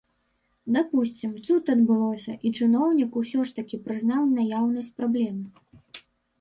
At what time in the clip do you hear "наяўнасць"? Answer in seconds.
4.35-4.93